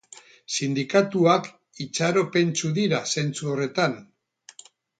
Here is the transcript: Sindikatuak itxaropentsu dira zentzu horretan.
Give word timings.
Sindikatuak 0.53 1.49
itxaropentsu 1.85 2.73
dira 2.81 3.05
zentzu 3.17 3.53
horretan. 3.53 3.97